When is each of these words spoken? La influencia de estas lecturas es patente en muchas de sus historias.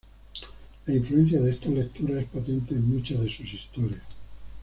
La 0.87 0.95
influencia 0.95 1.39
de 1.39 1.51
estas 1.51 1.69
lecturas 1.69 2.23
es 2.23 2.25
patente 2.31 2.73
en 2.73 2.87
muchas 2.89 3.19
de 3.19 3.29
sus 3.29 3.53
historias. 3.53 4.01